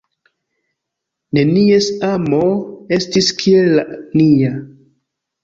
[1.37, 2.41] Nenies amo
[2.99, 4.53] estis kiel la nia.